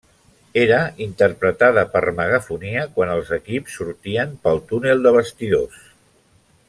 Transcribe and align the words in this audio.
Era 0.59 0.77
interpretada 1.07 1.83
per 1.91 2.01
megafonia 2.21 2.87
quan 2.95 3.13
els 3.17 3.29
equips 3.39 3.77
sortien 3.83 4.35
pel 4.47 4.63
túnel 4.73 5.05
de 5.05 5.13
vestidors. 5.19 5.85